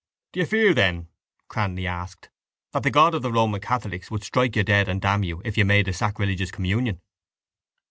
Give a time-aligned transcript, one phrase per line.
[0.33, 1.09] —Do you fear then,
[1.47, 2.31] Cranly asked,
[2.71, 5.59] that the God of the Roman catholics would strike you dead and damn you if
[5.59, 6.99] you made a sacrilegious communion?